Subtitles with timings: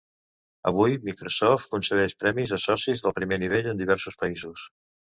[0.71, 4.71] Avui, Microsoft concedeix premis a socis de primer nivell en diversos països.